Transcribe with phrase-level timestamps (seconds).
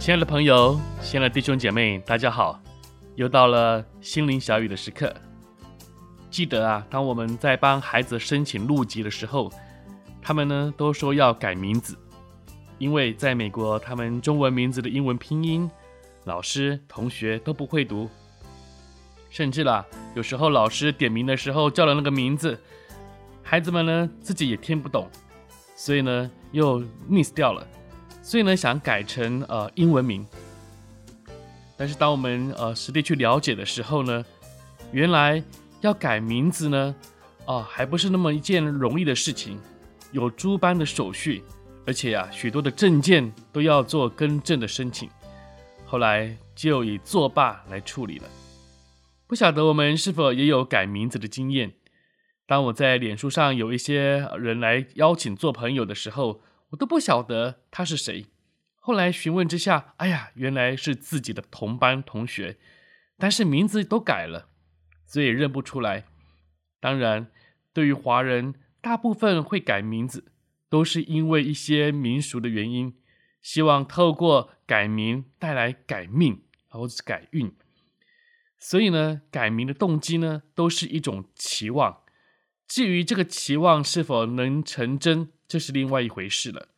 [0.00, 2.58] 亲爱的朋友，亲爱的弟兄姐妹，大家好！
[3.16, 5.14] 又到了心灵小语的时刻。
[6.30, 9.52] 记得啊，当我们在帮孩子申请入籍的时候，
[10.22, 11.98] 他们呢都说要改名字，
[12.78, 15.70] 因为在美国，他们中文名字的英文拼音，
[16.24, 18.08] 老师、同学都不会读，
[19.28, 22.58] 甚至啦，有时候老师点名的时候叫了那个名字，
[23.42, 25.06] 孩子们呢自己也听不懂，
[25.76, 27.66] 所以呢又 miss 掉了。
[28.30, 30.24] 所以呢，想改成呃英文名，
[31.76, 34.24] 但是当我们呃实地去了解的时候呢，
[34.92, 35.42] 原来
[35.80, 36.94] 要改名字呢，
[37.44, 39.58] 啊、还不是那么一件容易的事情，
[40.12, 41.42] 有诸般的手续，
[41.84, 45.10] 而且呀、许多的证件都要做更正的申请。
[45.84, 48.28] 后来就以作罢来处理了。
[49.26, 51.72] 不晓得我们是否也有改名字的经验？
[52.46, 56.42] 当我在脸书上有一些人来邀请做朋友的时候。
[56.70, 58.26] 我都不晓得他是谁，
[58.76, 62.58] 后来询问之下，哎呀，原来是自己的同班同学，
[63.18, 64.48] 但是名字都改了，
[65.04, 66.04] 所以认不出来。
[66.78, 67.30] 当然，
[67.72, 70.32] 对于华人，大部分会改名字，
[70.68, 72.96] 都是因为一些民俗的原因，
[73.42, 77.52] 希望透过改名带来改命或者改运。
[78.58, 82.02] 所以呢，改名的动机呢，都是一种期望。
[82.68, 86.68] 至于这个期望是否能成真，这是另外一回事了。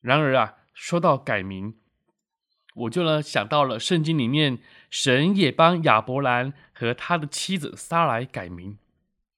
[0.00, 1.78] 然而啊，说到改名，
[2.74, 4.58] 我就呢想到了圣经里面，
[4.90, 8.76] 神也帮亚伯兰和他的妻子撒莱改名，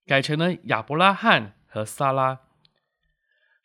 [0.06, 2.40] 改成了亚伯拉罕和撒拉。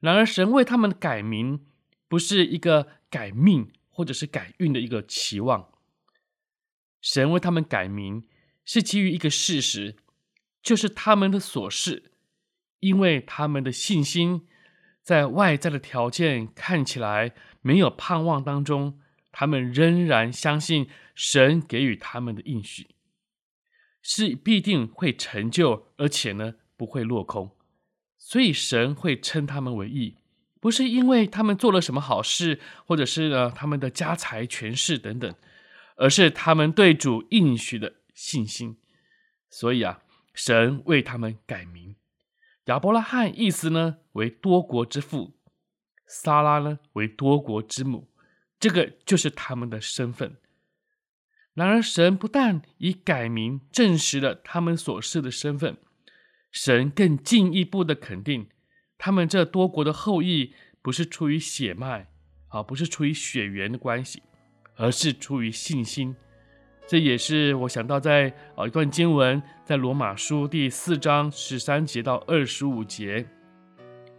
[0.02, 1.66] 然而，神为他们改名，
[2.10, 5.70] 不是一个改命或者是改运的一个期望。
[7.00, 8.28] 神为他们改名，
[8.66, 9.96] 是基于一个事实。
[10.62, 12.12] 就是他们的所事，
[12.80, 14.48] 因为他们的信心，
[15.03, 19.00] 在外在的条件看起来没有盼望当中，
[19.31, 22.88] 他们仍然相信神给予他们的应许
[24.02, 27.52] 是必定会成就，而且呢不会落空，
[28.18, 30.16] 所以神会称他们为义，
[30.59, 35.36] 不是因为他们做了什么好事，或者是呢他们的家财权势等等，
[35.97, 38.78] 而是他们对主应许的信心，
[39.50, 40.00] 所以啊。
[40.36, 41.96] 神为他们改名，
[42.66, 45.35] 亚伯拉罕意思呢为多国之父，
[46.07, 48.09] 撒拉呢为多国之母，
[48.59, 50.38] 这个就是他们的身份。
[51.53, 55.78] 然而，神不但以改名证实了他们所示的身份，
[56.51, 58.47] 神更进一步的肯定，
[58.97, 62.09] 他们这多国的后裔不是出于血脉
[62.47, 64.24] 啊，不是出于血缘的关系，
[64.78, 66.16] 而是出于信心。
[66.86, 73.26] 这也是我想到在啊一段经文，在罗马书第四章十三节到二十五节。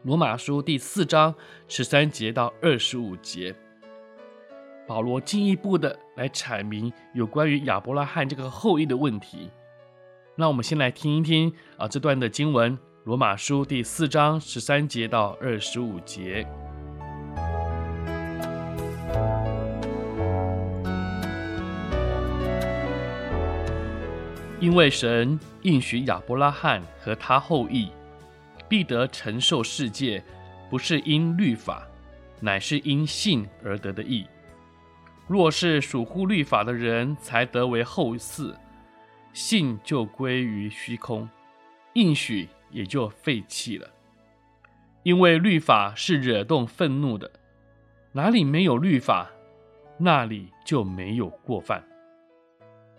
[0.03, 1.35] 罗马书第四章
[1.69, 3.55] 十三节到二十五节，
[4.87, 9.51] 保罗进一步的来阐明有关于亚伯拉罕这个后裔的问题。
[10.37, 16.47] 那我们先来听一听啊这段的经文，罗马书第四章十三节到二十五节。
[24.65, 27.91] 因为神应许亚伯拉罕和他后裔
[28.67, 30.25] 必得承受世界，
[30.71, 31.87] 不是因律法，
[32.41, 34.27] 乃是因信而得的义。
[35.29, 38.55] 若是属乎律法的人才得为后嗣，
[39.35, 41.29] 信就归于虚空，
[41.93, 43.87] 应许也就废弃了。
[45.03, 47.31] 因为律法是惹动愤怒的，
[48.13, 49.31] 哪里没有律法，
[49.99, 51.87] 那里就没有过犯。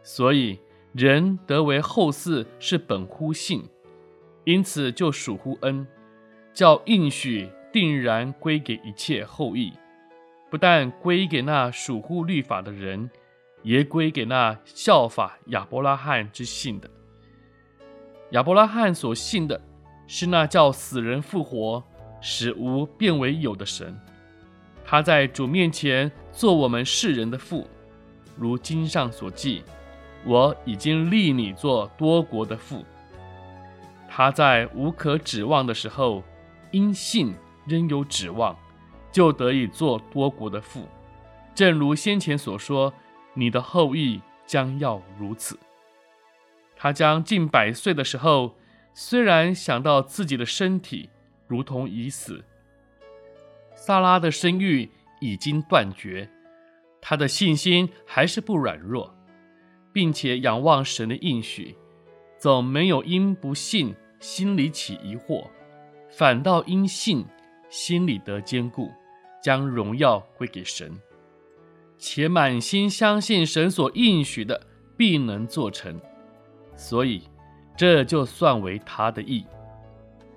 [0.04, 0.60] 所以。
[0.95, 3.68] 人得为后嗣是本乎信，
[4.45, 5.86] 因此就属乎恩，
[6.53, 9.74] 叫应许定然归给一切后裔，
[10.50, 13.09] 不但归给那属乎律法的人，
[13.62, 16.89] 也归给那效法亚伯拉罕之信的。
[18.30, 19.59] 亚伯拉罕所信的
[20.07, 21.83] 是那叫死人复活、
[22.21, 24.00] 使无变为有的神，
[24.86, 27.68] 他在主面前做我们世人的父，
[28.38, 29.62] 如经上所记。
[30.25, 32.83] 我已经立你做多国的父。
[34.10, 36.24] 他在无可指望的时候，
[36.72, 37.33] 因信
[37.66, 38.57] 仍有指望，
[39.12, 40.88] 就得以做多国的父。
[41.54, 42.94] 正如先前所说，
[43.33, 45.57] 你的后裔将要如此。
[46.75, 48.56] 他将近百岁的时候，
[48.94, 51.10] 虽然想到自己的身体
[51.48, 52.44] 如同已死，
[53.74, 54.92] 撒拉的生育
[55.22, 56.30] 已经断绝，
[57.01, 59.14] 他的信心还是不软弱，
[59.95, 61.74] 并且仰望神的应许，
[62.38, 65.47] 总没有因不信心里起疑惑，
[66.09, 67.25] 反倒因信
[67.69, 68.92] 心里得坚固，
[69.42, 70.92] 将荣耀归给神。
[71.97, 75.98] 且满心相信神所应许的必能做成，
[76.75, 77.21] 所以
[77.77, 79.45] 这就算为他的意。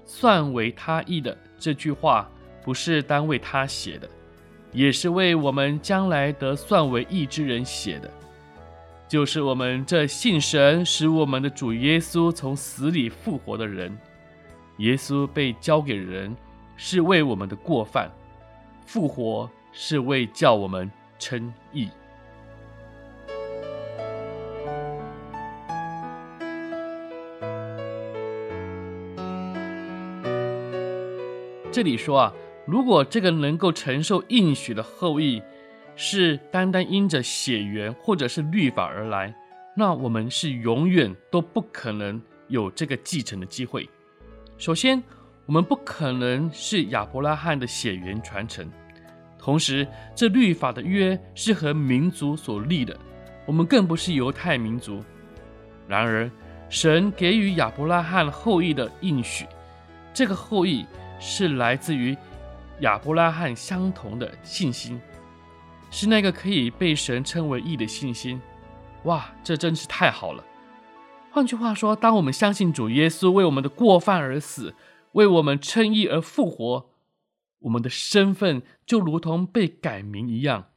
[0.05, 2.31] 算为他意的这句话，
[2.63, 4.09] 不是单为他写的，
[4.71, 8.09] 也是为我们将来得算为义之人写的，
[9.09, 13.99] 就是我们这信神使我们的主耶稣从死里复活的人。
[14.77, 16.37] 耶稣被交给人，
[16.77, 18.09] 是为我们的过犯；
[18.87, 20.91] 复活是为叫我们。
[21.21, 21.89] 称义。
[31.73, 32.33] 这里说啊，
[32.67, 35.43] 如果这个能够承受应许的后裔
[36.01, 39.35] 是单单因着血缘或者是律法而来，
[39.77, 43.91] 那我们是永远都不可能有这个继承的机会。
[44.57, 45.03] 首先，
[45.45, 48.71] 我们不可能是亚伯拉罕的血缘传承。
[49.41, 49.85] 同时，
[50.15, 52.97] 这律法的约是和民族所立的，
[53.45, 55.03] 我们更不是犹太民族。
[55.89, 56.31] 然而，
[56.69, 59.45] 神给予亚伯拉罕后裔的应许，
[60.15, 60.87] 这个后裔
[61.19, 62.17] 是来自于
[62.83, 65.01] 亚伯拉罕相同的信心，
[65.91, 68.41] 是那个可以被神称为义的信心。
[69.05, 70.45] 哇，这真是太好了！
[71.31, 74.75] 换句话说，当我们相信主耶稣为我们的过犯而死，
[75.13, 76.91] 为我们称义而复活。
[77.61, 80.71] 我们的身份就如同被改名一样，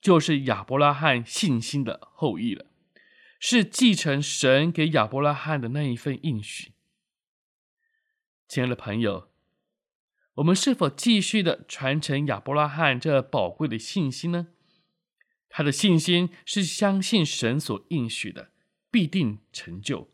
[0.00, 2.66] 就是亚伯拉罕信心的后裔了，
[3.38, 6.72] 是继承神给亚伯拉罕的那一份应许。
[8.46, 9.28] 亲爱的朋友，
[10.34, 14.48] 我们是否继续的传承亚伯拉罕这宝贵的信心呢？
[15.48, 18.50] 他的信心是相信神所应许的
[18.90, 20.08] 必定成就，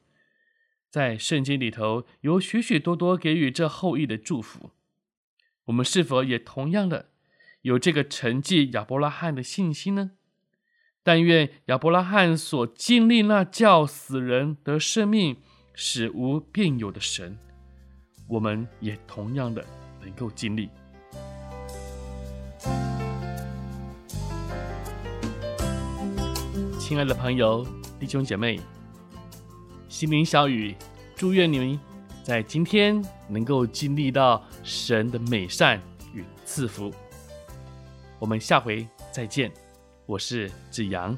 [0.89, 4.71] 在圣经里头有许许多多给予这后裔的祝福。
[5.67, 7.11] 我们是否也同样的
[7.63, 10.13] 有这个承继亚伯拉罕的信心呢？
[11.03, 15.37] 但愿亚伯拉罕所经历那叫死人得生命、
[15.75, 17.39] 使无变有的神，
[18.29, 19.65] 我们也同样的
[20.07, 20.71] 能够经历。
[26.79, 27.67] 亲爱的朋友、
[27.99, 28.61] 弟兄姐妹，
[29.89, 30.77] 心灵小雨，
[31.17, 31.79] 祝愿你们。
[32.23, 35.81] 在今天能够经历到神的美善
[36.13, 36.93] 与赐福，
[38.19, 39.49] 我们下回再见。
[40.07, 41.17] 我是子阳。